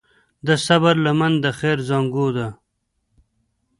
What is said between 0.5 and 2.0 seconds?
صبر لمن د خیر